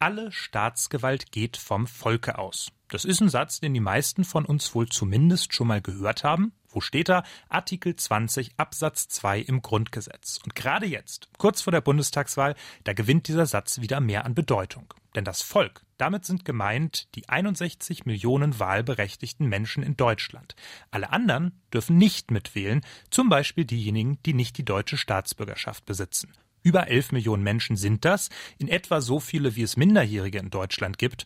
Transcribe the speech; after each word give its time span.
Alle 0.00 0.30
Staatsgewalt 0.30 1.32
geht 1.32 1.56
vom 1.56 1.88
Volke 1.88 2.38
aus. 2.38 2.70
Das 2.86 3.04
ist 3.04 3.20
ein 3.20 3.28
Satz, 3.28 3.58
den 3.58 3.74
die 3.74 3.80
meisten 3.80 4.24
von 4.24 4.44
uns 4.44 4.72
wohl 4.72 4.88
zumindest 4.88 5.52
schon 5.52 5.66
mal 5.66 5.82
gehört 5.82 6.22
haben. 6.22 6.52
Wo 6.68 6.80
steht 6.80 7.08
er? 7.08 7.24
Artikel 7.48 7.96
20 7.96 8.52
Absatz 8.58 9.08
2 9.08 9.40
im 9.40 9.60
Grundgesetz. 9.60 10.38
Und 10.44 10.54
gerade 10.54 10.86
jetzt, 10.86 11.28
kurz 11.36 11.62
vor 11.62 11.72
der 11.72 11.80
Bundestagswahl, 11.80 12.54
da 12.84 12.92
gewinnt 12.92 13.26
dieser 13.26 13.46
Satz 13.46 13.80
wieder 13.80 13.98
mehr 13.98 14.24
an 14.24 14.36
Bedeutung. 14.36 14.94
Denn 15.16 15.24
das 15.24 15.42
Volk, 15.42 15.84
damit 15.96 16.24
sind 16.24 16.44
gemeint 16.44 17.12
die 17.16 17.28
61 17.28 18.06
Millionen 18.06 18.60
wahlberechtigten 18.60 19.48
Menschen 19.48 19.82
in 19.82 19.96
Deutschland. 19.96 20.54
Alle 20.92 21.10
anderen 21.10 21.60
dürfen 21.72 21.98
nicht 21.98 22.30
mitwählen, 22.30 22.82
zum 23.10 23.28
Beispiel 23.28 23.64
diejenigen, 23.64 24.22
die 24.22 24.34
nicht 24.34 24.58
die 24.58 24.64
deutsche 24.64 24.96
Staatsbürgerschaft 24.96 25.84
besitzen. 25.86 26.32
Über 26.68 26.88
11 26.88 27.12
Millionen 27.12 27.42
Menschen 27.42 27.76
sind 27.76 28.04
das, 28.04 28.28
in 28.58 28.68
etwa 28.68 29.00
so 29.00 29.20
viele, 29.20 29.56
wie 29.56 29.62
es 29.62 29.78
Minderjährige 29.78 30.36
in 30.36 30.50
Deutschland 30.50 30.98
gibt. 30.98 31.24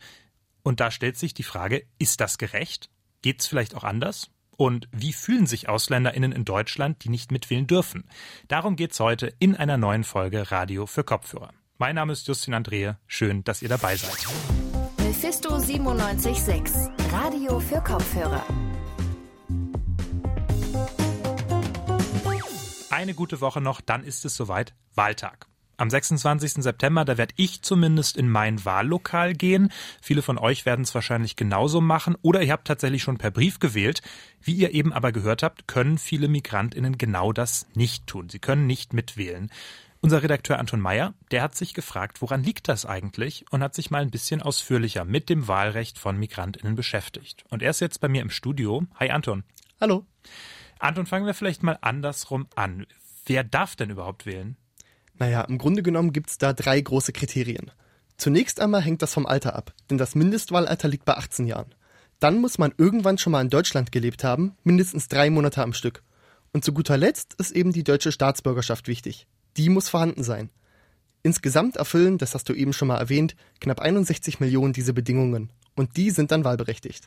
Und 0.62 0.78
da 0.78 0.92
stellt 0.92 1.16
sich 1.16 1.34
die 1.34 1.42
Frage, 1.42 1.84
ist 1.98 2.20
das 2.20 2.38
gerecht? 2.38 2.90
Geht 3.22 3.40
es 3.40 3.48
vielleicht 3.48 3.74
auch 3.74 3.82
anders? 3.82 4.30
Und 4.56 4.86
wie 4.92 5.12
fühlen 5.12 5.46
sich 5.46 5.68
AusländerInnen 5.68 6.30
in 6.30 6.44
Deutschland, 6.44 7.02
die 7.02 7.08
nicht 7.08 7.32
mitwählen 7.32 7.66
dürfen? 7.66 8.04
Darum 8.46 8.76
geht 8.76 8.92
es 8.92 9.00
heute 9.00 9.34
in 9.40 9.56
einer 9.56 9.78
neuen 9.78 10.04
Folge 10.04 10.52
Radio 10.52 10.86
für 10.86 11.02
Kopfhörer. 11.02 11.50
Mein 11.76 11.96
Name 11.96 12.12
ist 12.12 12.28
Justin 12.28 12.54
Andrehe. 12.54 13.00
Schön, 13.08 13.42
dass 13.42 13.62
ihr 13.62 13.68
dabei 13.68 13.96
seid. 13.96 14.24
Mephisto 14.98 15.58
976, 15.58 16.72
Radio 17.10 17.58
für 17.58 17.80
Kopfhörer. 17.80 18.46
Eine 23.02 23.14
gute 23.14 23.40
Woche 23.40 23.60
noch, 23.60 23.80
dann 23.80 24.04
ist 24.04 24.24
es 24.24 24.36
soweit 24.36 24.74
Wahltag. 24.94 25.48
Am 25.76 25.90
26. 25.90 26.62
September, 26.62 27.04
da 27.04 27.18
werde 27.18 27.34
ich 27.36 27.60
zumindest 27.62 28.16
in 28.16 28.28
mein 28.28 28.64
Wahllokal 28.64 29.32
gehen. 29.32 29.72
Viele 30.00 30.22
von 30.22 30.38
euch 30.38 30.66
werden 30.66 30.82
es 30.82 30.94
wahrscheinlich 30.94 31.34
genauso 31.34 31.80
machen 31.80 32.14
oder 32.22 32.42
ihr 32.42 32.52
habt 32.52 32.68
tatsächlich 32.68 33.02
schon 33.02 33.18
per 33.18 33.32
Brief 33.32 33.58
gewählt. 33.58 34.02
Wie 34.40 34.54
ihr 34.54 34.72
eben 34.72 34.92
aber 34.92 35.10
gehört 35.10 35.42
habt, 35.42 35.66
können 35.66 35.98
viele 35.98 36.28
Migrantinnen 36.28 36.96
genau 36.96 37.32
das 37.32 37.66
nicht 37.74 38.06
tun. 38.06 38.28
Sie 38.28 38.38
können 38.38 38.68
nicht 38.68 38.92
mitwählen. 38.92 39.50
Unser 40.00 40.22
Redakteur 40.22 40.60
Anton 40.60 40.78
Meyer, 40.78 41.12
der 41.32 41.42
hat 41.42 41.56
sich 41.56 41.74
gefragt, 41.74 42.22
woran 42.22 42.44
liegt 42.44 42.68
das 42.68 42.86
eigentlich 42.86 43.46
und 43.50 43.64
hat 43.64 43.74
sich 43.74 43.90
mal 43.90 44.02
ein 44.02 44.12
bisschen 44.12 44.42
ausführlicher 44.42 45.04
mit 45.04 45.28
dem 45.28 45.48
Wahlrecht 45.48 45.98
von 45.98 46.16
Migrantinnen 46.20 46.76
beschäftigt. 46.76 47.44
Und 47.50 47.62
er 47.62 47.70
ist 47.70 47.80
jetzt 47.80 48.00
bei 48.00 48.06
mir 48.06 48.22
im 48.22 48.30
Studio. 48.30 48.84
Hi 49.00 49.10
Anton. 49.10 49.42
Hallo. 49.80 50.06
Anton, 50.82 51.06
fangen 51.06 51.26
wir 51.26 51.34
vielleicht 51.34 51.62
mal 51.62 51.78
andersrum 51.80 52.48
an. 52.56 52.86
Wer 53.26 53.44
darf 53.44 53.76
denn 53.76 53.90
überhaupt 53.90 54.26
wählen? 54.26 54.56
Naja, 55.16 55.42
im 55.42 55.58
Grunde 55.58 55.84
genommen 55.84 56.12
gibt 56.12 56.30
es 56.30 56.38
da 56.38 56.52
drei 56.52 56.80
große 56.80 57.12
Kriterien. 57.12 57.70
Zunächst 58.16 58.58
einmal 58.58 58.82
hängt 58.82 59.00
das 59.00 59.14
vom 59.14 59.24
Alter 59.24 59.54
ab, 59.54 59.72
denn 59.90 59.98
das 59.98 60.16
Mindestwahlalter 60.16 60.88
liegt 60.88 61.04
bei 61.04 61.16
18 61.16 61.46
Jahren. 61.46 61.72
Dann 62.18 62.40
muss 62.40 62.58
man 62.58 62.74
irgendwann 62.78 63.16
schon 63.16 63.30
mal 63.30 63.42
in 63.42 63.48
Deutschland 63.48 63.92
gelebt 63.92 64.24
haben, 64.24 64.56
mindestens 64.64 65.06
drei 65.06 65.30
Monate 65.30 65.62
am 65.62 65.72
Stück. 65.72 66.02
Und 66.52 66.64
zu 66.64 66.72
guter 66.72 66.96
Letzt 66.96 67.34
ist 67.34 67.52
eben 67.52 67.72
die 67.72 67.84
deutsche 67.84 68.10
Staatsbürgerschaft 68.10 68.88
wichtig. 68.88 69.28
Die 69.56 69.68
muss 69.68 69.88
vorhanden 69.88 70.24
sein. 70.24 70.50
Insgesamt 71.22 71.76
erfüllen, 71.76 72.18
das 72.18 72.34
hast 72.34 72.48
du 72.48 72.54
eben 72.54 72.72
schon 72.72 72.88
mal 72.88 72.98
erwähnt, 72.98 73.36
knapp 73.60 73.80
61 73.80 74.40
Millionen 74.40 74.72
diese 74.72 74.92
Bedingungen. 74.92 75.52
Und 75.76 75.96
die 75.96 76.10
sind 76.10 76.32
dann 76.32 76.44
wahlberechtigt. 76.44 77.06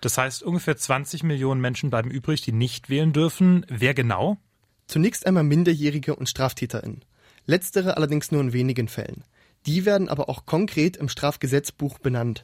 Das 0.00 0.16
heißt, 0.16 0.42
ungefähr 0.42 0.76
20 0.76 1.22
Millionen 1.22 1.60
Menschen 1.60 1.90
bleiben 1.90 2.10
übrig, 2.10 2.40
die 2.40 2.52
nicht 2.52 2.88
wählen 2.88 3.12
dürfen. 3.12 3.66
Wer 3.68 3.94
genau? 3.94 4.38
Zunächst 4.86 5.26
einmal 5.26 5.44
Minderjährige 5.44 6.16
und 6.16 6.28
StraftäterInnen. 6.28 7.04
Letztere 7.46 7.96
allerdings 7.96 8.32
nur 8.32 8.40
in 8.40 8.52
wenigen 8.52 8.88
Fällen. 8.88 9.24
Die 9.66 9.84
werden 9.84 10.08
aber 10.08 10.28
auch 10.28 10.46
konkret 10.46 10.96
im 10.96 11.08
Strafgesetzbuch 11.08 11.98
benannt. 11.98 12.42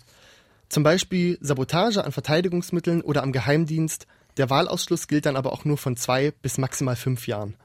Zum 0.69 0.83
Beispiel 0.83 1.39
Sabotage 1.41 2.05
an 2.05 2.13
Verteidigungsmitteln 2.13 3.01
oder 3.01 3.23
am 3.23 3.33
Geheimdienst. 3.33 4.07
Der 4.37 4.51
Wahlausschluss 4.51 5.09
gilt 5.09 5.27
dann 5.27 5.37
aber 5.37 5.53
auch 5.53 5.65
nur 5.65 5.79
von 5.79 5.97
zwei 5.97 6.33
bis 6.43 6.59
maximal 6.59 6.97
fünf 6.97 7.27
Jahren. 7.27 7.57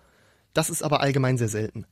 Das 0.53 0.69
ist 0.69 0.83
aber 0.83 1.01
allgemein 1.01 1.37
sehr 1.37 1.49
selten. 1.49 1.85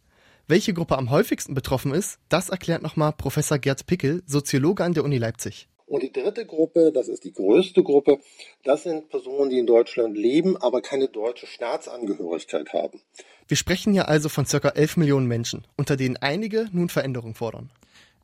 Welche 0.48 0.74
Gruppe 0.74 0.98
am 0.98 1.10
häufigsten 1.10 1.54
betroffen 1.54 1.94
ist, 1.94 2.20
das 2.30 2.50
erklärt 2.50 2.82
nochmal 2.82 3.14
Professor 3.14 3.60
Gerd 3.60 3.86
Pickel, 3.86 4.24
Soziologe 4.26 4.84
an 4.84 4.94
der 4.94 5.04
Uni 5.04 5.18
Leipzig. 5.18 5.68
Und 5.90 6.04
die 6.04 6.14
dritte 6.14 6.46
Gruppe, 6.46 6.92
das 6.94 7.08
ist 7.08 7.24
die 7.24 7.34
größte 7.34 7.82
Gruppe, 7.82 8.20
das 8.64 8.84
sind 8.84 9.10
Personen, 9.10 9.50
die 9.50 9.58
in 9.58 9.66
Deutschland 9.66 10.16
leben, 10.16 10.56
aber 10.56 10.82
keine 10.82 11.08
deutsche 11.08 11.48
Staatsangehörigkeit 11.48 12.72
haben. 12.74 13.02
Wir 13.48 13.58
sprechen 13.58 13.94
hier 13.94 14.08
also 14.08 14.30
von 14.30 14.46
circa 14.46 14.70
11 14.70 14.98
Millionen 14.98 15.26
Menschen, 15.26 15.66
unter 15.78 15.98
denen 15.98 16.18
einige 16.18 16.68
nun 16.72 16.90
Veränderung 16.90 17.34
fordern. 17.34 17.72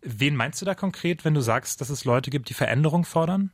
Wen 0.03 0.35
meinst 0.35 0.61
du 0.61 0.65
da 0.65 0.75
konkret, 0.75 1.25
wenn 1.25 1.33
du 1.33 1.41
sagst, 1.41 1.81
dass 1.81 1.89
es 1.89 2.05
Leute 2.05 2.29
gibt, 2.29 2.49
die 2.49 2.53
Veränderung 2.53 3.03
fordern? 3.03 3.51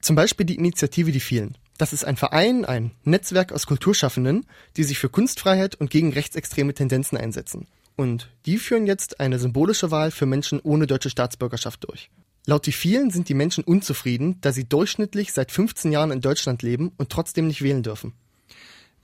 Zum 0.00 0.16
Beispiel 0.16 0.46
die 0.46 0.56
Initiative 0.56 1.12
Die 1.12 1.20
Vielen. 1.20 1.58
Das 1.76 1.92
ist 1.92 2.04
ein 2.04 2.16
Verein, 2.16 2.64
ein 2.64 2.92
Netzwerk 3.04 3.52
aus 3.52 3.66
Kulturschaffenden, 3.66 4.46
die 4.78 4.84
sich 4.84 4.98
für 4.98 5.10
Kunstfreiheit 5.10 5.74
und 5.74 5.90
gegen 5.90 6.14
rechtsextreme 6.14 6.72
Tendenzen 6.72 7.18
einsetzen. 7.18 7.66
Und 7.96 8.30
die 8.46 8.56
führen 8.56 8.86
jetzt 8.86 9.20
eine 9.20 9.38
symbolische 9.38 9.90
Wahl 9.90 10.10
für 10.10 10.24
Menschen 10.24 10.60
ohne 10.60 10.86
deutsche 10.86 11.10
Staatsbürgerschaft 11.10 11.84
durch. 11.86 12.08
Laut 12.50 12.66
die 12.66 12.72
vielen 12.72 13.10
sind 13.10 13.28
die 13.28 13.34
Menschen 13.34 13.62
unzufrieden, 13.62 14.38
da 14.40 14.50
sie 14.50 14.68
durchschnittlich 14.68 15.32
seit 15.32 15.52
15 15.52 15.92
Jahren 15.92 16.10
in 16.10 16.20
Deutschland 16.20 16.62
leben 16.62 16.90
und 16.96 17.08
trotzdem 17.08 17.46
nicht 17.46 17.62
wählen 17.62 17.84
dürfen. 17.84 18.12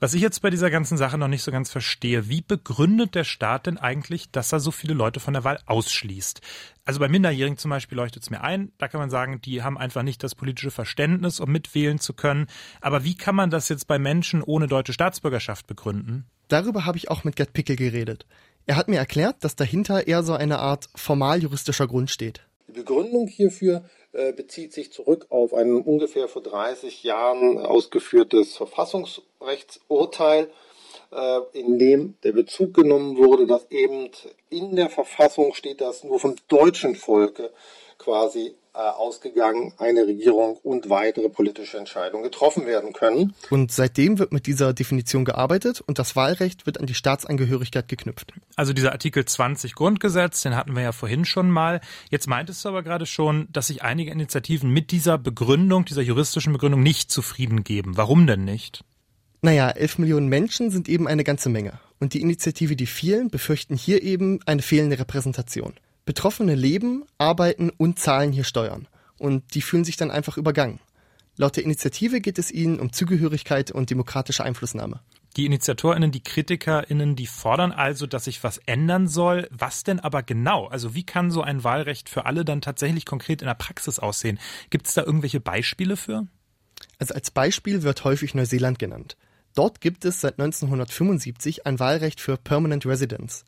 Was 0.01 0.13
ich 0.13 0.21
jetzt 0.21 0.41
bei 0.41 0.49
dieser 0.49 0.69
ganzen 0.69 0.97
Sache 0.97 1.17
noch 1.17 1.29
nicht 1.29 1.43
so 1.43 1.51
ganz 1.53 1.71
verstehe, 1.71 2.27
wie 2.27 2.41
begründet 2.41 3.15
der 3.15 3.23
Staat 3.23 3.65
denn 3.67 3.77
eigentlich, 3.77 4.31
dass 4.31 4.51
er 4.51 4.59
so 4.59 4.71
viele 4.71 4.93
Leute 4.93 5.21
von 5.21 5.33
der 5.33 5.45
Wahl 5.45 5.61
ausschließt? 5.65 6.41
Also 6.83 6.99
bei 6.99 7.07
Minderjährigen 7.07 7.57
zum 7.57 7.71
Beispiel 7.71 7.95
leuchtet 7.95 8.23
es 8.23 8.29
mir 8.29 8.41
ein, 8.41 8.73
da 8.79 8.89
kann 8.89 8.99
man 8.99 9.09
sagen, 9.09 9.39
die 9.39 9.63
haben 9.63 9.77
einfach 9.77 10.03
nicht 10.03 10.25
das 10.25 10.35
politische 10.35 10.69
Verständnis, 10.69 11.39
um 11.39 11.49
mitwählen 11.49 11.99
zu 11.99 12.11
können. 12.11 12.47
Aber 12.81 13.05
wie 13.05 13.15
kann 13.15 13.35
man 13.35 13.49
das 13.49 13.69
jetzt 13.69 13.87
bei 13.87 13.97
Menschen 13.97 14.43
ohne 14.43 14.67
deutsche 14.67 14.91
Staatsbürgerschaft 14.91 15.67
begründen? 15.67 16.25
Darüber 16.49 16.83
habe 16.83 16.97
ich 16.97 17.09
auch 17.09 17.23
mit 17.23 17.37
Gerd 17.37 17.53
Pickel 17.53 17.77
geredet. 17.77 18.25
Er 18.65 18.75
hat 18.75 18.89
mir 18.89 18.97
erklärt, 18.97 19.45
dass 19.45 19.55
dahinter 19.55 20.05
eher 20.05 20.23
so 20.23 20.33
eine 20.33 20.59
Art 20.59 20.89
formal 20.95 21.41
juristischer 21.41 21.87
Grund 21.87 22.11
steht. 22.11 22.46
Die 22.67 22.73
Begründung 22.73 23.27
hierfür 23.27 23.85
äh, 24.11 24.33
bezieht 24.33 24.73
sich 24.73 24.91
zurück 24.91 25.27
auf 25.29 25.53
ein 25.53 25.81
ungefähr 25.81 26.27
vor 26.27 26.41
30 26.41 27.01
Jahren 27.03 27.59
ausgeführtes 27.59 28.57
Verfassungsrechtsurteil, 28.57 30.49
äh, 31.13 31.39
in 31.53 31.79
dem 31.79 32.15
der 32.23 32.33
Bezug 32.33 32.73
genommen 32.73 33.15
wurde, 33.15 33.47
dass 33.47 33.71
eben 33.71 34.09
in 34.49 34.75
der 34.75 34.89
Verfassung 34.89 35.53
steht, 35.53 35.79
dass 35.79 36.03
nur 36.03 36.19
vom 36.19 36.35
deutschen 36.49 36.95
Volke 36.95 37.51
quasi 37.97 38.53
ausgegangen 38.77 39.73
eine 39.77 40.05
Regierung 40.05 40.57
und 40.63 40.89
weitere 40.89 41.29
politische 41.29 41.77
Entscheidungen 41.77 42.23
getroffen 42.23 42.65
werden 42.65 42.93
können. 42.93 43.33
Und 43.49 43.71
seitdem 43.71 44.19
wird 44.19 44.31
mit 44.31 44.45
dieser 44.45 44.73
Definition 44.73 45.25
gearbeitet 45.25 45.81
und 45.81 45.99
das 45.99 46.15
Wahlrecht 46.15 46.65
wird 46.65 46.79
an 46.79 46.85
die 46.85 46.93
Staatsangehörigkeit 46.93 47.87
geknüpft. 47.87 48.33
Also 48.55 48.73
dieser 48.73 48.91
Artikel 48.91 49.25
20 49.25 49.75
Grundgesetz, 49.75 50.41
den 50.41 50.55
hatten 50.55 50.75
wir 50.75 50.83
ja 50.83 50.91
vorhin 50.91 51.25
schon 51.25 51.49
mal. 51.49 51.81
Jetzt 52.09 52.27
meintest 52.27 52.63
du 52.63 52.69
aber 52.69 52.83
gerade 52.83 53.05
schon, 53.05 53.47
dass 53.51 53.67
sich 53.67 53.83
einige 53.83 54.11
Initiativen 54.11 54.69
mit 54.69 54.91
dieser 54.91 55.17
Begründung, 55.17 55.85
dieser 55.85 56.01
juristischen 56.01 56.53
Begründung 56.53 56.83
nicht 56.83 57.11
zufrieden 57.11 57.63
geben. 57.63 57.97
Warum 57.97 58.27
denn 58.27 58.45
nicht? 58.45 58.83
Naja, 59.41 59.69
elf 59.69 59.97
Millionen 59.97 60.27
Menschen 60.27 60.71
sind 60.71 60.89
eben 60.89 61.07
eine 61.07 61.23
ganze 61.23 61.49
Menge. 61.49 61.79
Und 61.99 62.13
die 62.13 62.21
Initiative 62.21 62.75
Die 62.75 62.85
vielen 62.85 63.29
befürchten 63.29 63.75
hier 63.75 64.03
eben 64.03 64.39
eine 64.45 64.61
fehlende 64.61 64.99
Repräsentation. 64.99 65.73
Betroffene 66.07 66.55
leben, 66.55 67.03
arbeiten 67.17 67.69
und 67.69 67.99
zahlen 67.99 68.31
hier 68.31 68.45
Steuern. 68.45 68.87
Und 69.19 69.53
die 69.53 69.61
fühlen 69.61 69.83
sich 69.83 69.97
dann 69.97 70.09
einfach 70.09 70.37
übergangen. 70.37 70.79
Laut 71.35 71.57
der 71.57 71.65
Initiative 71.65 72.21
geht 72.21 72.39
es 72.39 72.49
ihnen 72.49 72.79
um 72.79 72.93
Zugehörigkeit 72.93 73.71
und 73.71 73.89
demokratische 73.89 74.43
Einflussnahme. 74.43 75.01
Die 75.35 75.45
InitiatorInnen, 75.45 76.11
die 76.11 76.23
KritikerInnen, 76.23 77.17
die 77.17 77.27
fordern 77.27 77.73
also, 77.73 78.07
dass 78.07 78.23
sich 78.23 78.41
was 78.41 78.57
ändern 78.59 79.09
soll. 79.09 79.49
Was 79.51 79.83
denn 79.83 79.99
aber 79.99 80.23
genau? 80.23 80.67
Also 80.67 80.95
wie 80.95 81.03
kann 81.03 81.29
so 81.29 81.41
ein 81.41 81.65
Wahlrecht 81.65 82.07
für 82.07 82.25
alle 82.25 82.45
dann 82.45 82.61
tatsächlich 82.61 83.05
konkret 83.05 83.41
in 83.41 83.47
der 83.47 83.53
Praxis 83.53 83.99
aussehen? 83.99 84.39
Gibt 84.69 84.87
es 84.87 84.93
da 84.93 85.03
irgendwelche 85.03 85.41
Beispiele 85.41 85.97
für? 85.97 86.25
Also 86.99 87.13
als 87.15 87.31
Beispiel 87.31 87.83
wird 87.83 88.05
häufig 88.05 88.33
Neuseeland 88.33 88.79
genannt. 88.79 89.17
Dort 89.55 89.81
gibt 89.81 90.05
es 90.05 90.21
seit 90.21 90.39
1975 90.39 91.65
ein 91.65 91.79
Wahlrecht 91.79 92.21
für 92.21 92.37
Permanent 92.37 92.85
Residents. 92.85 93.43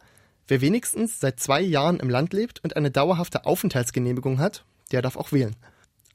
Wer 0.50 0.62
wenigstens 0.62 1.20
seit 1.20 1.40
zwei 1.40 1.62
Jahren 1.62 2.00
im 2.00 2.10
Land 2.10 2.34
lebt 2.34 2.64
und 2.64 2.76
eine 2.76 2.90
dauerhafte 2.90 3.46
Aufenthaltsgenehmigung 3.46 4.40
hat, 4.40 4.66
der 4.92 5.04
darf 5.04 5.16
auch 5.16 5.32
wählen. 5.32 5.56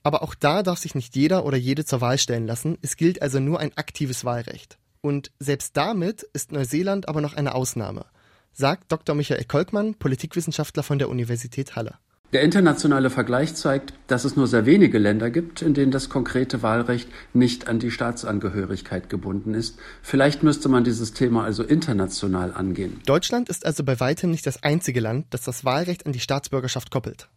Aber 0.02 0.22
auch 0.22 0.34
da 0.34 0.64
darf 0.64 0.80
sich 0.80 0.96
nicht 0.96 1.14
jeder 1.14 1.46
oder 1.46 1.56
jede 1.56 1.84
zur 1.84 2.00
Wahl 2.00 2.18
stellen 2.18 2.48
lassen. 2.48 2.76
Es 2.82 2.96
gilt 2.96 3.22
also 3.22 3.38
nur 3.38 3.60
ein 3.60 3.76
aktives 3.76 4.24
Wahlrecht. 4.24 4.76
Und 5.00 5.30
selbst 5.38 5.76
damit 5.76 6.24
ist 6.32 6.50
Neuseeland 6.50 7.08
aber 7.08 7.20
noch 7.20 7.34
eine 7.34 7.54
Ausnahme, 7.54 8.06
sagt 8.52 8.90
Dr. 8.90 9.14
Michael 9.14 9.44
Kolkmann, 9.44 9.94
Politikwissenschaftler 9.94 10.82
von 10.82 10.98
der 10.98 11.10
Universität 11.10 11.76
Halle. 11.76 11.94
Der 12.34 12.42
internationale 12.42 13.10
Vergleich 13.10 13.54
zeigt, 13.54 13.92
dass 14.08 14.24
es 14.24 14.34
nur 14.34 14.48
sehr 14.48 14.66
wenige 14.66 14.98
Länder 14.98 15.30
gibt, 15.30 15.62
in 15.62 15.72
denen 15.72 15.92
das 15.92 16.08
konkrete 16.08 16.62
Wahlrecht 16.62 17.08
nicht 17.32 17.68
an 17.68 17.78
die 17.78 17.92
Staatsangehörigkeit 17.92 19.08
gebunden 19.08 19.54
ist. 19.54 19.78
Vielleicht 20.02 20.42
müsste 20.42 20.68
man 20.68 20.82
dieses 20.82 21.12
Thema 21.12 21.44
also 21.44 21.62
international 21.62 22.52
angehen. 22.52 23.00
Deutschland 23.06 23.48
ist 23.48 23.64
also 23.64 23.84
bei 23.84 24.00
weitem 24.00 24.32
nicht 24.32 24.44
das 24.48 24.64
einzige 24.64 24.98
Land, 24.98 25.26
das 25.30 25.42
das 25.42 25.64
Wahlrecht 25.64 26.06
an 26.06 26.12
die 26.12 26.18
Staatsbürgerschaft 26.18 26.90
koppelt. 26.90 27.28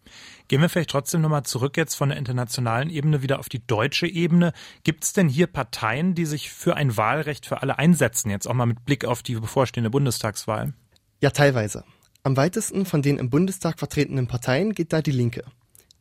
Gehen 0.47 0.61
wir 0.61 0.69
vielleicht 0.69 0.89
trotzdem 0.89 1.21
nochmal 1.21 1.43
zurück 1.43 1.77
jetzt 1.77 1.93
von 1.93 2.09
der 2.09 2.17
internationalen 2.17 2.89
Ebene 2.89 3.21
wieder 3.21 3.37
auf 3.37 3.49
die 3.49 3.61
deutsche 3.67 4.07
Ebene. 4.07 4.51
Gibt 4.83 5.03
es 5.03 5.13
denn 5.13 5.29
hier 5.29 5.45
Parteien, 5.45 6.15
die 6.15 6.25
sich 6.25 6.49
für 6.49 6.75
ein 6.75 6.97
Wahlrecht 6.97 7.45
für 7.45 7.61
alle 7.61 7.77
einsetzen, 7.77 8.31
jetzt 8.31 8.47
auch 8.47 8.55
mal 8.55 8.65
mit 8.65 8.83
Blick 8.83 9.05
auf 9.05 9.21
die 9.21 9.35
bevorstehende 9.35 9.91
Bundestagswahl? 9.91 10.73
Ja, 11.21 11.29
teilweise. 11.29 11.83
Am 12.27 12.35
weitesten 12.35 12.85
von 12.85 13.01
den 13.01 13.19
im 13.19 13.29
Bundestag 13.29 13.79
vertretenen 13.79 14.27
Parteien 14.27 14.73
geht 14.73 14.91
da 14.91 15.01
die 15.01 15.11
Linke. 15.11 15.45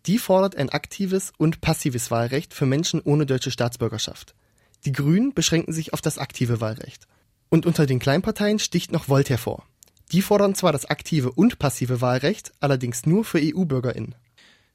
Die 0.06 0.19
fordert 0.19 0.56
ein 0.56 0.70
aktives 0.70 1.32
und 1.38 1.61
passives 1.61 2.11
Wahlrecht 2.11 2.52
für 2.52 2.67
Menschen 2.67 3.00
ohne 3.00 3.26
deutsche 3.26 3.52
Staatsbürgerschaft. 3.52 4.34
Die 4.84 4.90
Grünen 4.90 5.34
beschränken 5.34 5.73
sich 5.73 5.93
auf 5.93 6.00
das 6.00 6.19
aktive 6.19 6.61
Wahlrecht. 6.61 7.06
Und 7.49 7.64
unter 7.64 7.87
den 7.87 8.00
Kleinparteien 8.00 8.58
sticht 8.58 8.90
noch 8.90 9.08
Volt 9.08 9.31
hervor. 9.31 9.69
Die 10.11 10.20
fordern 10.20 10.56
zwar 10.56 10.73
das 10.73 10.87
aktive 10.87 11.31
und 11.31 11.61
passive 11.61 12.00
Wahlrecht, 12.00 12.52
allerdings 12.58 13.06
nur 13.06 13.25
für 13.25 13.38
EU-BürgerInnen. 13.40 14.17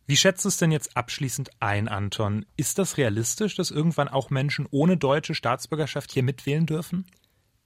Wie 0.07 0.15
schätzt 0.15 0.45
es 0.45 0.55
denn 0.55 0.71
jetzt 0.71 0.95
abschließend 0.95 1.49
ein, 1.59 1.89
Anton? 1.89 2.45
Ist 2.55 2.79
das 2.79 2.95
realistisch, 2.95 3.57
dass 3.57 3.71
irgendwann 3.71 4.07
auch 4.07 4.29
Menschen 4.29 4.69
ohne 4.71 4.95
deutsche 4.95 5.35
Staatsbürgerschaft 5.35 6.13
hier 6.13 6.23
mitwählen 6.23 6.65
dürfen? 6.65 7.07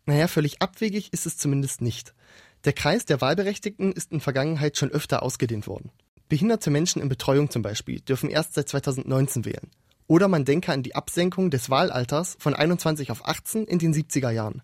Naja, 0.07 0.27
völlig 0.27 0.59
abwegig 0.63 1.13
ist 1.13 1.27
es 1.27 1.37
zumindest 1.37 1.81
nicht. 1.81 2.15
Der 2.65 2.73
Kreis 2.73 3.05
der 3.05 3.21
Wahlberechtigten 3.21 3.91
ist 3.91 4.11
in 4.11 4.19
Vergangenheit 4.19 4.75
schon 4.75 4.89
öfter 4.89 5.21
ausgedehnt 5.21 5.67
worden. 5.67 5.91
Behinderte 6.29 6.71
Menschen 6.71 6.99
in 6.99 7.09
Betreuung 7.09 7.51
zum 7.51 7.61
Beispiel 7.61 7.99
dürfen 8.01 8.27
erst 8.27 8.55
seit 8.55 8.67
2019 8.67 9.45
wählen. 9.45 9.69
Oder 10.07 10.27
man 10.27 10.45
denke 10.45 10.71
an 10.71 10.81
die 10.81 10.95
Absenkung 10.95 11.51
des 11.51 11.69
Wahlalters 11.69 12.35
von 12.39 12.55
21 12.55 13.11
auf 13.11 13.27
18 13.27 13.65
in 13.65 13.77
den 13.77 13.93
70er 13.93 14.31
Jahren. 14.31 14.63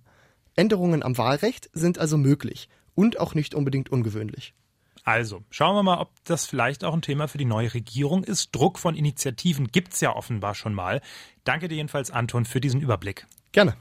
Änderungen 0.55 1.03
am 1.03 1.17
Wahlrecht 1.19 1.69
sind 1.73 1.99
also 1.99 2.17
möglich 2.17 2.69
und 2.95 3.19
auch 3.19 3.35
nicht 3.35 3.53
unbedingt 3.53 3.89
ungewöhnlich. 3.89 4.55
Also, 5.03 5.43
schauen 5.51 5.75
wir 5.75 5.83
mal, 5.83 5.99
ob 5.99 6.11
das 6.23 6.47
vielleicht 6.47 6.83
auch 6.83 6.93
ein 6.93 7.01
Thema 7.03 7.27
für 7.27 7.37
die 7.37 7.45
neue 7.45 7.73
Regierung 7.73 8.23
ist. 8.23 8.49
Druck 8.51 8.79
von 8.79 8.95
Initiativen 8.95 9.67
gibt's 9.67 10.01
ja 10.01 10.15
offenbar 10.15 10.55
schon 10.55 10.73
mal. 10.73 11.01
Danke 11.43 11.67
dir 11.67 11.75
jedenfalls, 11.75 12.09
Anton, 12.09 12.45
für 12.45 12.61
diesen 12.61 12.81
Überblick. 12.81 13.27
Gerne. 13.51 13.75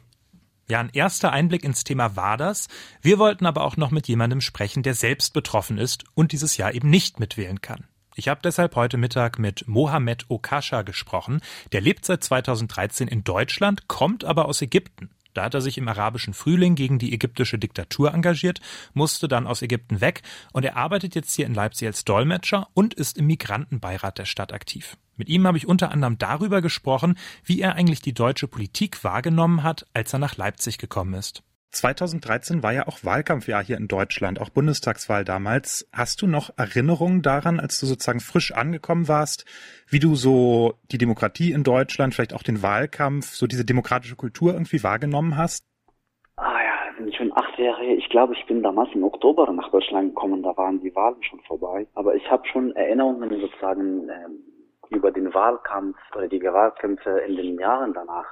Ja, 0.71 0.79
ein 0.79 0.91
erster 0.93 1.33
Einblick 1.33 1.65
ins 1.65 1.83
Thema 1.83 2.15
war 2.15 2.37
das. 2.37 2.69
Wir 3.03 3.19
wollten 3.19 3.45
aber 3.45 3.65
auch 3.65 3.77
noch 3.77 3.91
mit 3.91 4.07
jemandem 4.07 4.41
sprechen, 4.41 4.85
der 4.85 4.95
selbst 4.95 5.33
betroffen 5.33 5.79
ist 5.79 6.05
und 6.15 6.31
dieses 6.31 6.57
Jahr 6.57 6.73
eben 6.73 6.89
nicht 6.89 7.19
mitwählen 7.19 7.61
kann. 7.61 7.89
Ich 8.15 8.29
habe 8.29 8.41
deshalb 8.45 8.77
heute 8.77 8.97
Mittag 8.97 9.41
mit 9.41 9.67
Mohamed 9.67 10.27
Okasha 10.29 10.83
gesprochen. 10.83 11.41
Der 11.73 11.81
lebt 11.81 12.05
seit 12.05 12.23
2013 12.23 13.09
in 13.09 13.25
Deutschland, 13.25 13.89
kommt 13.89 14.25
aber 14.25 14.45
aus 14.45 14.63
Ägypten. 14.63 15.11
Da 15.35 15.45
hat 15.45 15.55
er 15.55 15.61
sich 15.61 15.79
im 15.79 15.89
arabischen 15.89 16.35
Frühling 16.35 16.75
gegen 16.75 16.99
die 16.99 17.13
ägyptische 17.13 17.59
Diktatur 17.59 18.13
engagiert, 18.13 18.61
musste 18.95 19.29
dann 19.29 19.47
aus 19.47 19.63
Ägypten 19.63 20.01
weg 20.01 20.23
und 20.53 20.65
er 20.65 20.77
arbeitet 20.77 21.15
jetzt 21.15 21.35
hier 21.35 21.47
in 21.47 21.55
Leipzig 21.55 21.87
als 21.87 22.05
Dolmetscher 22.05 22.69
und 22.75 22.95
ist 22.95 23.19
im 23.19 23.27
Migrantenbeirat 23.27 24.19
der 24.19 24.25
Stadt 24.25 24.53
aktiv. 24.53 24.97
Mit 25.17 25.29
ihm 25.29 25.47
habe 25.47 25.59
ich 25.59 25.69
unter 25.69 25.91
anderem 25.91 26.17
darüber 26.19 26.63
gesprochen, 26.63 27.19
wie 27.45 27.61
er 27.61 27.75
eigentlich 27.75 28.01
die 28.01 28.15
deutsche 28.15 28.49
Politik 28.49 29.05
wahrgenommen 29.05 29.63
hat, 29.63 29.87
als 29.93 30.13
er 30.13 30.19
nach 30.19 30.37
Leipzig 30.37 30.79
gekommen 30.79 31.15
ist. 31.15 31.43
2013 31.71 32.63
war 32.63 32.73
ja 32.73 32.87
auch 32.87 33.05
Wahlkampfjahr 33.05 33.63
hier 33.63 33.77
in 33.77 33.87
Deutschland, 33.87 34.41
auch 34.41 34.51
Bundestagswahl 34.51 35.25
damals. 35.25 35.89
Hast 35.93 36.21
du 36.21 36.27
noch 36.27 36.51
Erinnerungen 36.57 37.23
daran, 37.23 37.61
als 37.61 37.79
du 37.79 37.87
sozusagen 37.87 38.21
frisch 38.21 38.53
angekommen 38.53 39.09
warst, 39.09 39.45
wie 39.89 40.01
du 40.01 40.15
so 40.17 40.75
die 40.91 40.99
Demokratie 40.99 41.53
in 41.53 41.63
Deutschland, 41.63 42.15
vielleicht 42.15 42.35
auch 42.35 42.43
den 42.43 42.63
Wahlkampf, 42.63 43.35
so 43.35 43.47
diese 43.47 43.65
demokratische 43.65 44.17
Kultur 44.17 44.53
irgendwie 44.53 44.83
wahrgenommen 44.83 45.37
hast? 45.37 45.65
Ah 46.37 46.59
ja, 46.61 47.07
ich 47.07 47.17
schon 47.17 47.33
acht 47.37 47.59
Jahre 47.59 47.83
her. 47.85 47.97
Ich 47.97 48.09
glaube, 48.09 48.35
ich 48.35 48.45
bin 48.47 48.63
damals 48.63 48.91
im 48.95 49.05
Oktober 49.05 49.51
nach 49.53 49.71
Deutschland 49.71 50.15
gekommen, 50.15 50.43
da 50.43 50.57
waren 50.57 50.81
die 50.81 50.95
Wahlen 50.95 51.23
schon 51.23 51.41
vorbei. 51.41 51.87
Aber 51.95 52.17
ich 52.17 52.29
habe 52.31 52.47
schon 52.49 52.75
Erinnerungen 52.75 53.31
sozusagen 53.41 54.09
ähm, 54.09 54.41
über 54.89 55.13
den 55.13 55.33
Wahlkampf 55.33 55.97
oder 56.17 56.27
die 56.27 56.43
Wahlkämpfe 56.43 57.11
in 57.29 57.37
den 57.37 57.59
Jahren 57.59 57.95
danach 57.95 58.27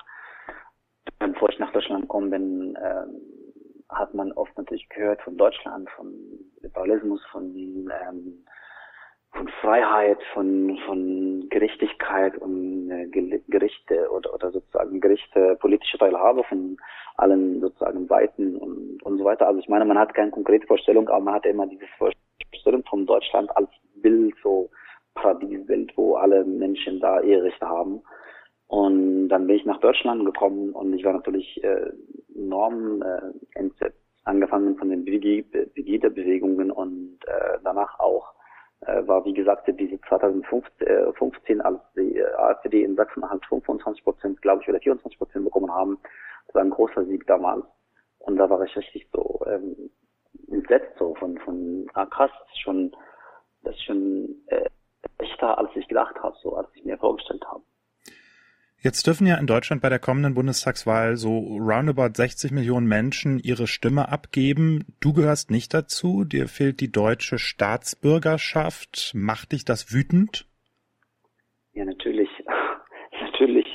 bevor 1.18 1.50
ich 1.50 1.58
nach 1.58 1.72
Deutschland 1.72 2.02
gekommen 2.02 2.30
bin, 2.30 2.76
äh, 2.76 3.04
hat 3.88 4.14
man 4.14 4.32
oft 4.32 4.56
natürlich 4.56 4.88
gehört 4.88 5.22
von 5.22 5.36
Deutschland, 5.36 5.88
von 5.90 6.12
Liberalismus, 6.60 7.24
von, 7.32 7.54
ähm, 7.54 8.44
von 9.32 9.48
Freiheit, 9.60 10.18
von, 10.34 10.78
von 10.86 11.48
Gerechtigkeit 11.48 12.36
und 12.38 12.90
äh, 12.90 13.06
Gerichte 13.48 14.10
oder, 14.10 14.34
oder 14.34 14.50
sozusagen 14.50 15.00
Gerichte, 15.00 15.56
politische 15.60 15.98
Teilhabe 15.98 16.44
von 16.44 16.76
allen 17.16 17.60
sozusagen 17.60 18.06
Seiten 18.06 18.56
und, 18.56 19.02
und 19.02 19.18
so 19.18 19.24
weiter. 19.24 19.46
Also 19.46 19.60
ich 19.60 19.68
meine, 19.68 19.84
man 19.84 19.98
hat 19.98 20.14
keine 20.14 20.30
konkrete 20.30 20.66
Vorstellung, 20.66 21.08
aber 21.08 21.20
man 21.20 21.34
hat 21.34 21.46
immer 21.46 21.66
diese 21.66 21.86
Vorstellung 21.96 22.84
von 22.88 23.06
Deutschland 23.06 23.54
als 23.56 23.70
Bild, 23.96 24.34
so 24.42 24.70
Paradiesbild, 25.14 25.96
wo 25.96 26.14
alle 26.16 26.44
Menschen 26.44 27.00
da 27.00 27.20
Eherechte 27.20 27.68
haben. 27.68 28.02
Und 28.68 29.28
dann 29.30 29.46
bin 29.46 29.56
ich 29.56 29.64
nach 29.64 29.80
Deutschland 29.80 30.24
gekommen 30.26 30.72
und 30.72 30.92
ich 30.92 31.04
war 31.04 31.14
natürlich 31.14 31.62
äh, 31.64 31.90
enorm 32.38 33.02
äh, 33.02 33.58
entsetzt, 33.58 33.98
angefangen 34.24 34.76
von 34.76 34.90
den 34.90 35.04
Pegida-Bewegungen 35.04 36.70
und 36.70 37.18
äh, 37.26 37.58
danach 37.64 37.98
auch 37.98 38.34
äh, 38.80 39.06
war, 39.06 39.24
wie 39.24 39.34
gesagt, 39.34 39.68
diese 39.78 40.00
2015, 40.02 41.60
als 41.60 41.80
die 41.96 42.22
AfD 42.24 42.84
in 42.84 42.96
Sachsen-Anhalt 42.96 43.44
25 43.46 44.04
Prozent, 44.04 44.42
glaube 44.42 44.62
ich, 44.62 44.68
oder 44.68 44.78
24 44.78 45.18
Prozent 45.18 45.44
bekommen 45.44 45.72
haben. 45.72 45.98
Das 46.46 46.54
war 46.54 46.62
ein 46.62 46.70
großer 46.70 47.04
Sieg 47.06 47.26
damals. 47.26 47.64
Und 48.20 48.36
da 48.36 48.48
war 48.48 48.62
ich 48.62 48.76
richtig 48.76 49.08
so 49.12 49.40
ähm, 49.46 49.90
entsetzt 50.50 50.96
so 50.98 51.14
von, 51.16 51.38
von 51.38 51.86
ah 51.94 52.06
krass, 52.06 52.30
das 52.38 52.48
ist 52.50 52.60
schon, 52.60 52.92
das 53.62 53.74
ist 53.74 53.84
schon 53.84 54.36
äh, 54.46 54.68
echter, 55.18 55.58
als 55.58 55.70
ich 55.74 55.88
gedacht 55.88 56.16
habe, 56.22 56.36
so 56.42 56.56
als 56.56 56.68
ich 56.74 56.84
mir 56.84 56.98
vorgestellt 56.98 57.44
habe. 57.46 57.62
Jetzt 58.80 59.08
dürfen 59.08 59.26
ja 59.26 59.36
in 59.36 59.48
Deutschland 59.48 59.82
bei 59.82 59.88
der 59.88 59.98
kommenden 59.98 60.34
Bundestagswahl 60.34 61.16
so 61.16 61.38
roundabout 61.58 62.14
60 62.14 62.52
Millionen 62.52 62.86
Menschen 62.86 63.40
ihre 63.40 63.66
Stimme 63.66 64.08
abgeben. 64.08 64.84
Du 65.00 65.12
gehörst 65.12 65.50
nicht 65.50 65.74
dazu. 65.74 66.24
Dir 66.24 66.46
fehlt 66.46 66.80
die 66.80 66.92
deutsche 66.92 67.38
Staatsbürgerschaft. 67.38 69.12
Macht 69.16 69.50
dich 69.50 69.64
das 69.64 69.92
wütend? 69.92 70.46
Ja, 71.72 71.84
natürlich. 71.84 72.28
natürlich. 73.20 73.66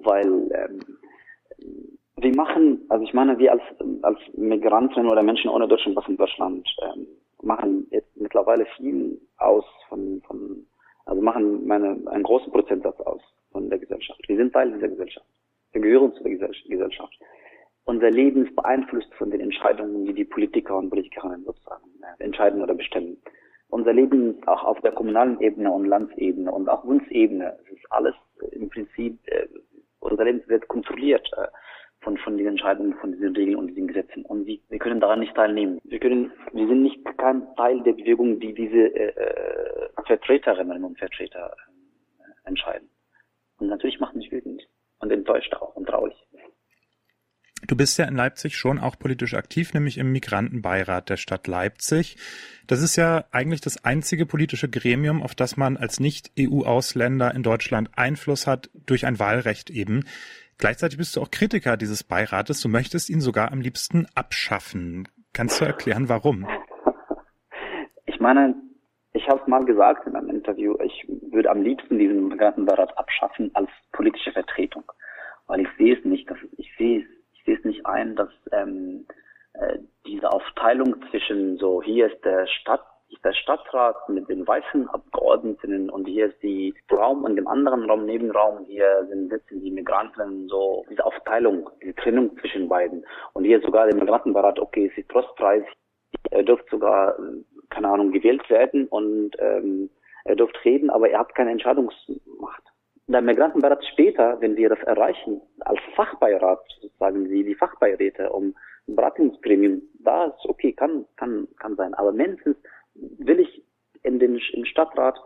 Weil 0.00 0.26
ähm, 0.26 0.80
wir 2.16 2.34
machen, 2.34 2.84
also 2.88 3.04
ich 3.04 3.14
meine, 3.14 3.38
wir 3.38 3.52
als, 3.52 3.62
als 4.02 4.18
Migranten 4.36 5.08
oder 5.08 5.22
Menschen 5.22 5.50
ohne 5.50 5.68
deutschen 5.68 5.94
Pass 5.94 6.08
in 6.08 6.16
Deutschland 6.16 6.68
ähm, 6.82 7.06
machen 7.42 7.86
jetzt 7.90 8.16
mittlerweile 8.16 8.66
viel 8.76 9.20
aus 9.38 9.64
von, 9.88 10.20
von 10.26 10.66
also 11.04 11.20
machen 11.20 11.66
meine, 11.66 11.98
einen 12.06 12.22
großen 12.22 12.52
Prozentsatz 12.52 12.98
aus 13.00 13.20
von 13.50 13.68
der 13.68 13.78
Gesellschaft. 13.78 14.20
Wir 14.28 14.36
sind 14.36 14.52
Teil 14.52 14.72
dieser 14.72 14.88
Gesellschaft. 14.88 15.26
Wir 15.72 15.80
gehören 15.80 16.12
zu 16.14 16.22
der 16.22 16.32
Gesellschaft. 16.32 17.18
Unser 17.84 18.10
Leben 18.10 18.46
ist 18.46 18.54
beeinflusst 18.54 19.12
von 19.14 19.30
den 19.30 19.40
Entscheidungen, 19.40 20.04
die 20.04 20.12
die 20.12 20.24
Politiker 20.24 20.78
und 20.78 20.90
Politikerinnen 20.90 21.44
sozusagen 21.44 21.84
äh, 22.02 22.22
entscheiden 22.22 22.62
oder 22.62 22.74
bestimmen. 22.74 23.16
Unser 23.68 23.92
Leben 23.92 24.38
ist 24.38 24.48
auch 24.48 24.64
auf 24.64 24.80
der 24.82 24.92
kommunalen 24.92 25.40
Ebene 25.40 25.72
und 25.72 25.86
Landsebene 25.86 26.52
und 26.52 26.68
auch 26.68 26.84
Bundesebene. 26.84 27.58
Es 27.64 27.72
ist 27.72 27.90
alles 27.90 28.14
im 28.52 28.68
Prinzip, 28.68 29.18
äh, 29.26 29.48
unser 30.00 30.24
Leben 30.24 30.42
wird 30.46 30.68
kontrolliert 30.68 31.28
äh, 31.36 31.48
von, 32.02 32.16
von 32.18 32.36
den 32.36 32.48
Entscheidungen, 32.48 32.94
von 32.94 33.12
diesen 33.12 33.34
Regeln 33.34 33.56
und 33.56 33.68
diesen 33.68 33.88
Gesetzen. 33.88 34.24
Und 34.26 34.46
wir, 34.46 34.58
wir 34.68 34.78
können 34.78 35.00
daran 35.00 35.20
nicht 35.20 35.34
teilnehmen. 35.34 35.80
Wir 35.84 35.98
können, 35.98 36.30
wir 36.52 36.66
sind 36.66 36.82
nicht 36.82 37.04
kein 37.18 37.46
Teil 37.56 37.80
der 37.80 37.92
Bewegung, 37.92 38.38
die 38.38 38.52
diese 38.52 38.94
äh, 38.94 39.08
äh 39.08 39.81
Vertreterinnen 40.06 40.84
und 40.84 40.98
Vertreter 40.98 41.54
äh, 42.18 42.48
entscheiden. 42.48 42.88
Und 43.58 43.68
natürlich 43.68 44.00
macht 44.00 44.16
mich 44.16 44.30
wütend 44.30 44.62
und 44.98 45.10
enttäuscht 45.10 45.54
auch 45.54 45.74
und 45.74 45.86
traurig. 45.86 46.14
Du 47.64 47.76
bist 47.76 47.96
ja 47.96 48.06
in 48.06 48.16
Leipzig 48.16 48.56
schon 48.56 48.80
auch 48.80 48.98
politisch 48.98 49.34
aktiv, 49.34 49.72
nämlich 49.72 49.96
im 49.98 50.10
Migrantenbeirat 50.10 51.08
der 51.08 51.16
Stadt 51.16 51.46
Leipzig. 51.46 52.16
Das 52.66 52.82
ist 52.82 52.96
ja 52.96 53.24
eigentlich 53.30 53.60
das 53.60 53.84
einzige 53.84 54.26
politische 54.26 54.68
Gremium, 54.68 55.22
auf 55.22 55.36
das 55.36 55.56
man 55.56 55.76
als 55.76 56.00
Nicht-EU-Ausländer 56.00 57.32
in 57.34 57.44
Deutschland 57.44 57.90
Einfluss 57.94 58.48
hat, 58.48 58.68
durch 58.86 59.06
ein 59.06 59.20
Wahlrecht 59.20 59.70
eben. 59.70 60.04
Gleichzeitig 60.58 60.98
bist 60.98 61.14
du 61.14 61.20
auch 61.20 61.30
Kritiker 61.30 61.76
dieses 61.76 62.02
Beirates. 62.02 62.60
Du 62.60 62.68
möchtest 62.68 63.08
ihn 63.10 63.20
sogar 63.20 63.52
am 63.52 63.60
liebsten 63.60 64.06
abschaffen. 64.14 65.06
Kannst 65.32 65.60
du 65.60 65.64
erklären, 65.64 66.08
warum? 66.08 66.48
Ich 68.06 68.18
meine, 68.18 68.54
ich 69.22 69.28
habe 69.28 69.40
es 69.40 69.46
mal 69.46 69.64
gesagt 69.64 70.06
in 70.06 70.16
einem 70.16 70.30
Interview, 70.30 70.76
ich 70.82 71.06
würde 71.30 71.50
am 71.50 71.62
liebsten 71.62 71.98
diesen 71.98 72.28
Migrantenbeirat 72.28 72.98
abschaffen 72.98 73.50
als 73.54 73.70
politische 73.92 74.32
Vertretung, 74.32 74.82
weil 75.46 75.60
ich 75.60 75.68
sehe 75.78 75.96
es 75.96 76.04
nicht, 76.04 76.28
dass 76.28 76.38
ich 76.56 76.68
sehe 76.76 77.00
es, 77.00 77.06
ich 77.34 77.44
sehe 77.44 77.56
es 77.56 77.64
nicht 77.64 77.86
ein, 77.86 78.16
dass 78.16 78.30
ähm, 78.50 79.06
äh, 79.54 79.78
diese 80.06 80.30
Aufteilung 80.32 80.96
zwischen 81.10 81.56
so 81.58 81.80
hier 81.82 82.12
ist 82.12 82.24
der 82.24 82.48
Stadt, 82.48 82.84
ist 83.10 83.24
der 83.24 83.32
Stadtrat 83.32 84.08
mit 84.08 84.28
den 84.28 84.44
weißen 84.44 84.88
Abgeordneten 84.88 85.88
und 85.88 86.06
hier 86.06 86.26
ist 86.26 86.42
die 86.42 86.74
Raum 86.90 87.22
und 87.22 87.36
dem 87.36 87.46
anderen 87.46 87.88
Raum, 87.88 88.06
Nebenraum, 88.06 88.64
hier 88.64 89.06
sind 89.08 89.30
sitzen 89.30 89.62
die 89.62 89.70
Migranten, 89.70 90.48
so 90.48 90.84
diese 90.90 91.04
Aufteilung, 91.04 91.70
diese 91.80 91.94
Trennung 91.94 92.36
zwischen 92.38 92.68
beiden. 92.68 93.04
Und 93.34 93.44
hier 93.44 93.60
sogar 93.60 93.86
der 93.86 93.94
Migrantenberat, 93.94 94.58
okay, 94.58 94.90
ist 94.96 95.08
Trostpreis, 95.10 95.62
er 96.30 96.42
dürfte 96.42 96.70
sogar, 96.70 97.16
keine 97.72 97.88
Ahnung, 97.88 98.12
gewählt 98.12 98.48
werden 98.50 98.86
und 98.88 99.32
ähm, 99.38 99.90
er 100.24 100.36
dürfte 100.36 100.64
reden, 100.64 100.90
aber 100.90 101.10
er 101.10 101.20
hat 101.20 101.34
keine 101.34 101.50
Entscheidungsmacht. 101.50 102.62
Der 103.08 103.20
Migrantenbeirat 103.20 103.84
später, 103.86 104.40
wenn 104.40 104.56
wir 104.56 104.68
das 104.68 104.78
erreichen, 104.84 105.40
als 105.60 105.80
Fachbeirat, 105.96 106.62
sagen 106.98 107.28
Sie, 107.28 107.42
die 107.42 107.54
Fachbeiräte, 107.54 108.30
um 108.30 108.54
Beratungsgremium, 108.86 109.82
da 110.00 110.26
ist 110.26 110.46
okay, 110.46 110.72
kann, 110.72 111.04
kann, 111.16 111.48
kann 111.58 111.76
sein. 111.76 111.94
Aber 111.94 112.12
mindestens 112.12 112.56
will 112.94 113.40
ich 113.40 113.64
in 114.02 114.18
den 114.18 114.40
im 114.52 114.64
Stadtrat 114.64 115.18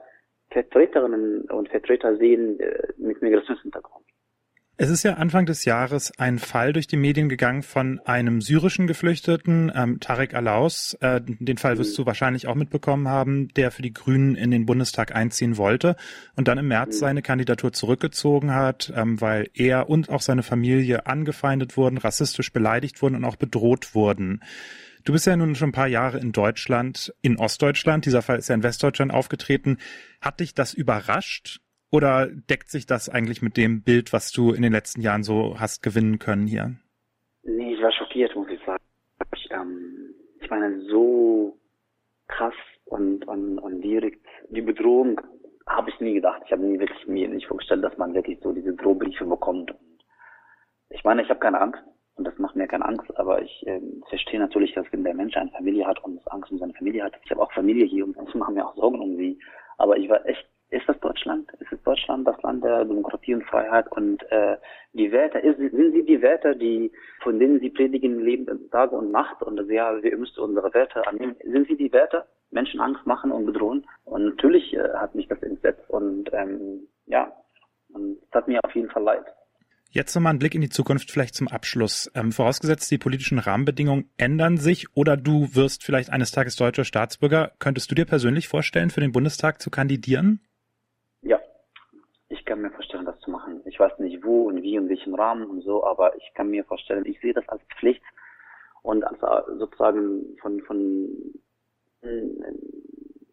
Vertreterinnen 0.51 1.43
und 1.51 1.69
Vertreter 1.69 2.17
sehen 2.17 2.59
äh, 2.61 2.89
mit 2.97 3.21
Migrationshintergrund. 3.21 4.06
Es 4.79 4.91
ist 4.91 5.05
ja 5.05 5.15
Anfang 5.15 5.47
des 5.47 5.65
Jahres 5.65 6.13
ein 6.19 6.39
Fall 6.39 6.75
durch 6.75 6.87
die 6.87 6.99
Medien 6.99 7.31
gegangen 7.31 7.63
von 7.63 7.99
einem 8.01 8.43
syrischen 8.43 8.87
Geflüchteten, 8.87 9.73
ähm, 9.75 10.01
Tarek 10.01 10.35
Alaus. 10.35 10.93
Äh, 11.01 11.23
den 11.25 11.57
Fall 11.57 11.79
wirst 11.79 11.93
mhm. 11.93 12.03
du 12.03 12.07
wahrscheinlich 12.07 12.47
auch 12.47 12.55
mitbekommen 12.55 13.09
haben, 13.09 13.49
der 13.55 13.71
für 13.71 13.81
die 13.81 13.95
Grünen 13.95 14.35
in 14.35 14.51
den 14.51 14.67
Bundestag 14.67 15.15
einziehen 15.15 15.57
wollte 15.57 15.97
und 16.35 16.47
dann 16.47 16.59
im 16.59 16.69
März 16.69 16.97
mhm. 16.97 17.01
seine 17.01 17.23
Kandidatur 17.23 17.73
zurückgezogen 17.73 18.53
hat, 18.53 18.93
ähm, 18.95 19.19
weil 19.19 19.49
er 19.55 19.89
und 19.89 20.11
auch 20.11 20.21
seine 20.21 20.43
Familie 20.43 21.07
angefeindet 21.07 21.79
wurden, 21.79 21.97
rassistisch 21.97 22.53
beleidigt 22.53 23.01
wurden 23.01 23.15
und 23.15 23.25
auch 23.25 23.37
bedroht 23.37 23.95
wurden. 23.95 24.43
Du 25.07 25.15
bist 25.15 25.27
ja 25.27 25.37
nun 25.37 25.55
schon 25.55 25.71
ein 25.71 25.73
paar 25.73 25.87
Jahre 25.87 26.19
in 26.19 26.33
Deutschland, 26.33 27.15
in 27.23 27.39
Ostdeutschland. 27.39 28.05
Dieser 28.05 28.21
Fall 28.21 28.39
ist 28.39 28.49
ja 28.49 28.55
in 28.55 28.63
Westdeutschland 28.63 29.11
aufgetreten. 29.11 29.79
Hat 30.21 30.41
dich 30.41 30.53
das 30.53 30.75
überrascht? 30.75 31.61
Oder 31.91 32.27
deckt 32.27 32.69
sich 32.69 32.87
das 32.87 33.09
eigentlich 33.09 33.43
mit 33.43 33.57
dem 33.57 33.83
Bild, 33.83 34.13
was 34.13 34.33
du 34.33 34.53
in 34.53 34.63
den 34.63 34.73
letzten 34.73 35.01
Jahren 35.01 35.23
so 35.23 35.59
hast 35.59 35.83
gewinnen 35.83 36.19
können 36.19 36.47
hier? 36.47 36.77
Nee, 37.43 37.75
ich 37.75 37.83
war 37.83 37.93
schockiert, 37.93 38.35
muss 38.35 38.49
ich 38.49 38.61
sagen. 38.65 38.83
Ich, 39.35 39.49
ähm, 39.51 40.15
ich 40.41 40.51
meine, 40.51 40.81
so 40.83 41.59
krass 42.29 42.55
und, 42.85 43.27
und, 43.27 43.59
und 43.59 43.81
direkt 43.83 44.27
die 44.51 44.63
Bedrohung 44.63 45.21
habe 45.67 45.91
ich 45.91 46.01
nie 46.01 46.15
gedacht. 46.15 46.43
Ich 46.47 46.53
habe 46.53 46.63
nie 46.63 46.79
wirklich 46.79 47.07
mir 47.07 47.29
nicht 47.29 47.47
vorgestellt, 47.47 47.85
dass 47.85 47.97
man 47.99 48.15
wirklich 48.15 48.39
so 48.43 48.53
diese 48.53 48.75
Drohbriefe 48.75 49.25
bekommt. 49.25 49.75
Ich 50.91 51.03
meine, 51.05 51.23
ich 51.23 51.29
habe 51.29 51.41
keine 51.41 51.61
Angst 51.61 51.83
und 52.15 52.25
das 52.25 52.39
macht 52.39 52.57
mir 52.57 52.69
keine 52.69 52.85
Angst, 52.85 53.17
aber 53.19 53.43
ich 53.43 53.67
äh, 53.67 53.81
verstehe 54.09 54.39
natürlich, 54.39 54.73
dass 54.75 54.87
wenn 54.93 55.05
der 55.05 55.15
Mensch 55.15 55.37
eine 55.37 55.51
Familie 55.51 55.87
hat 55.87 56.03
und 56.05 56.21
Angst 56.31 56.51
um 56.51 56.59
seine 56.59 56.75
Familie 56.75 57.05
hat, 57.05 57.15
ich 57.25 57.31
habe 57.31 57.43
auch 57.43 57.53
Familie 57.53 57.87
hier 57.87 58.05
und 58.05 58.17
ich 58.29 58.35
mache 58.35 58.53
mir 58.53 58.67
auch 58.67 58.77
Sorgen 58.77 59.01
um 59.01 59.17
sie. 59.17 59.39
Aber 59.79 59.97
ich 59.97 60.09
war 60.09 60.25
echt, 60.25 60.47
ist 60.71 60.89
das 60.89 60.99
Deutschland? 61.01 61.51
Ist 61.59 61.73
es 61.73 61.83
Deutschland, 62.67 62.77
das 62.77 62.79
Land 62.79 62.81
der 62.81 62.85
Demokratie 62.85 63.35
und 63.35 63.45
Freiheit 63.45 63.93
und 63.93 64.23
äh, 64.31 64.57
die 64.93 65.13
Werte, 65.13 65.41
sind 65.57 65.93
sie 65.93 66.05
die 66.05 66.23
Werte, 66.23 66.57
die 66.57 66.91
von 67.23 67.39
denen 67.39 67.61
sie 67.61 67.71
predigen, 67.71 68.21
leben 68.21 68.71
Tag 68.71 68.93
und 68.93 69.11
Nacht 69.11 69.43
und 69.43 69.71
ja, 69.71 70.03
wir 70.03 70.17
müssen 70.17 70.41
unsere 70.41 70.73
Werte 70.75 71.07
annehmen. 71.07 71.37
Sind 71.45 71.69
sie 71.69 71.77
die 71.77 71.93
Werte? 71.93 72.25
Menschen 72.51 72.81
Angst 72.81 73.07
machen 73.07 73.33
und 73.33 73.47
bedrohen? 73.47 73.87
Und 74.05 74.25
natürlich 74.25 74.73
äh, 74.75 74.89
hat 74.95 75.15
mich 75.15 75.29
das 75.29 75.43
entsetzt 75.43 75.89
und 75.89 76.31
ähm, 76.33 76.89
ja, 77.07 77.33
und 77.93 78.19
es 78.23 78.33
hat 78.33 78.49
mir 78.49 78.61
auf 78.63 78.75
jeden 78.75 78.91
Fall 78.91 79.03
leid. 79.03 79.25
Jetzt 79.91 80.15
nochmal 80.15 80.35
ein 80.35 80.39
Blick 80.39 80.55
in 80.55 80.61
die 80.61 80.69
Zukunft, 80.69 81.11
vielleicht 81.11 81.35
zum 81.35 81.49
Abschluss. 81.49 82.11
Ähm, 82.15 82.33
vorausgesetzt, 82.33 82.91
die 82.91 82.99
politischen 82.99 83.39
Rahmenbedingungen 83.39 84.11
ändern 84.19 84.59
sich 84.59 84.95
oder 84.95 85.17
du 85.17 85.55
wirst 85.55 85.85
vielleicht 85.85 86.11
eines 86.11 86.33
Tages 86.33 86.57
deutscher 86.57 86.85
Staatsbürger. 86.85 87.53
Könntest 87.59 87.91
du 87.91 87.95
dir 87.95 88.05
persönlich 88.05 88.49
vorstellen, 88.49 88.91
für 88.91 89.01
den 89.01 89.13
Bundestag 89.13 89.63
zu 89.63 89.71
kandidieren? 89.71 90.41
Kann 92.47 92.63
mir 92.63 92.71
vorstellen, 92.71 93.05
das 93.05 93.19
zu 93.21 93.31
machen. 93.31 93.61
Ich 93.65 93.79
weiß 93.79 93.99
nicht 93.99 94.25
wo 94.25 94.45
und 94.49 94.63
wie 94.63 94.79
und 94.79 94.89
welchem 94.89 95.15
Rahmen 95.15 95.47
und 95.47 95.63
so, 95.63 95.85
aber 95.85 96.17
ich 96.17 96.33
kann 96.35 96.49
mir 96.49 96.65
vorstellen, 96.65 97.05
ich 97.05 97.21
sehe 97.21 97.35
das 97.35 97.49
als 97.49 97.61
Pflicht 97.79 98.03
und 98.83 99.05
als 99.05 99.21
äh, 99.21 99.59
sozusagen 99.59 100.37
von, 100.41 100.63
von 100.63 101.35
äh, 102.03 102.23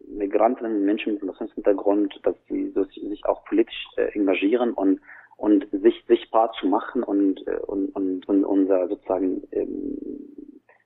Migranten, 0.08 0.84
Menschen 0.84 1.14
mit 1.14 1.22
Migrationshintergrund, 1.22 2.20
dass 2.24 2.34
sie 2.48 2.70
sich 2.70 3.24
auch 3.24 3.44
politisch 3.44 3.86
äh, 3.96 4.12
engagieren 4.14 4.72
und 4.72 5.00
und 5.36 5.66
sich 5.72 6.04
sichtbar 6.06 6.52
zu 6.60 6.66
machen 6.66 7.02
und, 7.02 7.40
und, 7.66 7.88
und, 7.90 8.28
und 8.28 8.44
unser 8.44 8.88
sozusagen 8.88 9.42
ähm, 9.50 9.98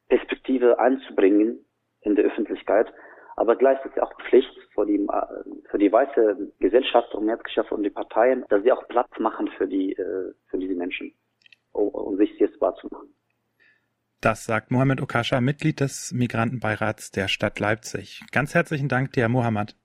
Perspektive 0.09 0.79
einzubringen 0.79 1.65
in 2.01 2.17
der 2.17 2.25
Öffentlichkeit. 2.25 2.93
Aber 3.39 3.55
gleichzeitig 3.55 4.03
auch 4.03 4.13
Pflicht 4.29 4.51
für 4.75 4.85
die, 4.85 4.97
äh, 4.97 5.69
für 5.71 5.79
die 5.79 5.93
weiße 5.93 6.53
Gesellschaft 6.59 7.15
und 7.15 7.25
Mehrheitsgesellschaft 7.25 7.71
und 7.71 7.85
die 7.85 7.91
Parteien, 7.91 8.45
dass 8.49 8.65
sie 8.65 8.73
auch 8.73 8.87
Platz 8.89 9.09
machen 9.21 9.49
für 9.57 9.69
die, 9.69 9.93
äh, 9.93 10.35
für 10.49 10.59
diese 10.59 10.75
Menschen, 10.75 11.15
um, 11.71 11.87
um 11.89 12.17
sich 12.17 12.37
sichtbar 12.37 12.75
zu 12.75 12.89
machen. 12.89 13.15
Das 14.21 14.45
sagt 14.45 14.73
Mohammed 14.73 15.01
Okascha, 15.01 15.41
Mitglied 15.41 15.79
des 15.79 16.13
Migrantenbeirats 16.13 17.13
der 17.13 17.29
Stadt 17.29 17.61
Leipzig. 17.61 18.23
Ganz 18.33 18.55
herzlichen 18.55 18.89
Dank 18.89 19.13
dir, 19.13 19.29
Mohammed. 19.29 19.77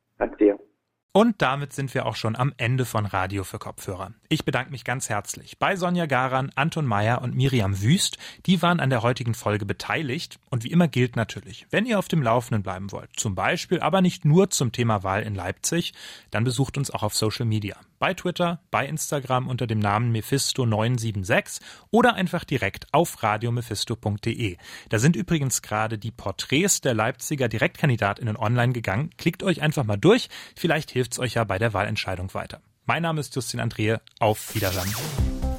Und 1.16 1.44
damit 1.44 1.74
sind 1.74 1.94
wir 1.94 2.08
auch 2.08 2.16
schon 2.16 2.36
am 2.36 2.56
Ende 2.58 2.86
von 2.86 3.06
Radio 3.06 3.44
für 3.44 3.60
Kopfhörer. 3.60 4.14
Ich 4.30 4.46
bedanke 4.46 4.72
mich 4.72 4.84
ganz 4.84 5.10
herzlich 5.10 5.60
bei 5.60 5.76
Sonja 5.76 6.08
Garan, 6.08 6.52
Anton 6.56 6.88
Meyer 6.88 7.22
und 7.22 7.36
Miriam 7.36 7.84
Wüst. 7.84 8.18
Die 8.48 8.64
waren 8.64 8.80
an 8.80 8.90
der 8.90 9.04
heutigen 9.04 9.36
Folge 9.36 9.68
beteiligt. 9.68 10.40
Und 10.50 10.64
wie 10.64 10.72
immer 10.72 10.88
gilt 10.88 11.16
natürlich, 11.16 11.68
wenn 11.70 11.86
ihr 11.86 12.00
auf 12.00 12.08
dem 12.08 12.24
Laufenden 12.24 12.64
bleiben 12.64 12.92
wollt, 12.92 13.12
zum 13.16 13.36
Beispiel 13.36 13.80
aber 13.80 14.02
nicht 14.02 14.26
nur 14.26 14.50
zum 14.50 14.72
Thema 14.72 15.04
Wahl 15.04 15.22
in 15.22 15.36
Leipzig, 15.36 15.94
dann 16.32 16.46
besucht 16.46 16.80
uns 16.80 16.90
auch 16.90 17.04
auf 17.04 17.14
Social 17.14 17.46
Media. 17.46 17.76
Bei 18.04 18.14
Twitter, 18.14 18.60
bei 18.70 18.86
Instagram 18.86 19.48
unter 19.48 19.66
dem 19.66 19.80
Namen 19.80 20.14
Mephisto976 20.14 21.62
oder 21.90 22.16
einfach 22.16 22.44
direkt 22.44 22.94
auf 22.94 23.24
radiomephisto.de. 23.24 24.58
Da 24.90 25.00
sind 25.00 25.16
übrigens 25.16 25.62
gerade 25.62 25.98
die 25.98 26.12
Porträts 26.12 26.82
der 26.82 26.96
Leipziger 26.96 27.48
Direktkandidatinnen 27.48 28.36
online 28.36 28.74
gegangen. 28.74 29.12
Klickt 29.18 29.42
euch 29.42 29.62
einfach 29.62 29.86
mal 29.86 29.96
durch. 29.96 30.28
Vielleicht 30.54 30.92
hilft 30.92 31.04
hilft's 31.04 31.20
euch 31.20 31.36
ja 31.36 31.46
bei 31.46 31.58
der 31.58 31.74
Wahlentscheidung 31.74 32.34
weiter. 32.34 32.60
Mein 32.86 33.04
Name 33.04 33.22
ist 33.22 33.34
Justin 33.36 33.62
Andrehe. 33.62 34.02
Auf 34.20 34.54
Wiedersehen. 34.54 34.94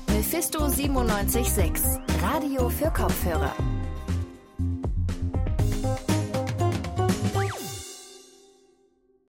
Mephisto 0.09 0.69
976, 0.69 1.83
Radio 2.21 2.69
für 2.69 2.91
Kopfhörer. 2.91 3.55